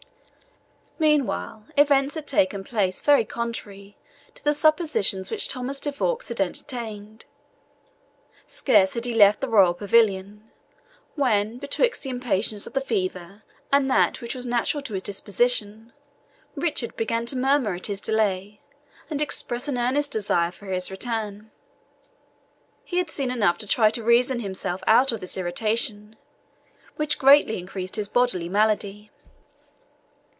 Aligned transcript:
Meantime, 0.99 1.71
events 1.77 2.13
had 2.13 2.27
taken 2.27 2.63
place 2.63 3.01
very 3.01 3.25
contrary 3.25 3.97
to 4.35 4.43
the 4.43 4.53
suppositions 4.53 5.31
which 5.31 5.47
Thomas 5.47 5.79
de 5.79 5.91
Vaux 5.91 6.27
had 6.27 6.39
entertained. 6.39 7.25
Scarce 8.45 8.93
had 8.93 9.05
he 9.05 9.13
left 9.15 9.41
the 9.41 9.49
royal 9.49 9.73
pavilion, 9.73 10.51
when, 11.15 11.57
betwixt 11.57 12.03
the 12.03 12.11
impatience 12.11 12.67
of 12.67 12.73
the 12.73 12.79
fever, 12.81 13.41
and 13.73 13.89
that 13.89 14.21
which 14.21 14.35
was 14.35 14.45
natural 14.45 14.83
to 14.83 14.93
his 14.93 15.01
disposition, 15.01 15.91
Richard 16.55 16.95
began 16.95 17.25
to 17.25 17.35
murmur 17.35 17.73
at 17.73 17.87
his 17.87 17.99
delay, 17.99 18.61
and 19.09 19.23
express 19.23 19.67
an 19.67 19.79
earnest 19.79 20.11
desire 20.11 20.51
for 20.51 20.67
his 20.67 20.91
return. 20.91 21.49
He 22.85 22.99
had 22.99 23.09
seen 23.09 23.31
enough 23.31 23.57
to 23.57 23.67
try 23.67 23.89
to 23.89 24.03
reason 24.03 24.39
himself 24.41 24.83
out 24.85 25.11
of 25.11 25.19
this 25.19 25.35
irritation, 25.35 26.15
which 26.95 27.17
greatly 27.17 27.57
increased 27.57 27.95
his 27.95 28.07
bodily 28.07 28.47
malady. 28.47 29.09